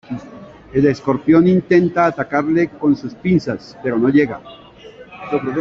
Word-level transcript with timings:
El 0.73 0.87
escorpión 0.87 1.47
intenta 1.47 2.07
atacarle 2.07 2.69
con 2.69 2.95
sus 2.95 3.13
pinzas, 3.13 3.77
pero 3.83 3.99
no 3.99 4.09
llega. 4.09 4.41